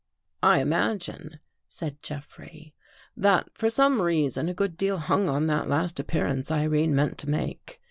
[0.57, 2.73] ""I imagine," said Jeffrey,"
[3.25, 7.29] that for some reason, a good deal hung on that last appearance Irene meant to
[7.29, 7.79] make.